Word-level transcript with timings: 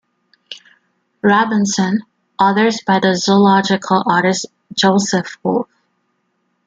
Robinson; 1.21 2.01
others 2.39 2.81
by 2.87 2.97
the 2.99 3.13
zoological 3.15 4.01
artist 4.07 4.47
Joseph 4.73 5.37
Wolf. 5.43 5.67